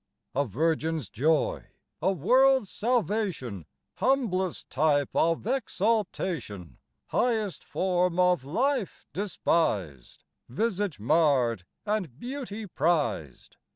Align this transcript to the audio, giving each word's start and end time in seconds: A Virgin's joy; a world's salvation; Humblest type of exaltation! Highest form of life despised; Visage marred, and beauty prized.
A 0.33 0.45
Virgin's 0.45 1.11
joy; 1.11 1.63
a 2.01 2.11
world's 2.11 2.71
salvation; 2.71 3.67
Humblest 3.97 4.67
type 4.71 5.11
of 5.13 5.45
exaltation! 5.45 6.79
Highest 7.09 7.63
form 7.63 8.19
of 8.19 8.43
life 8.43 9.05
despised; 9.13 10.23
Visage 10.49 10.99
marred, 10.99 11.65
and 11.85 12.17
beauty 12.19 12.65
prized. 12.65 13.57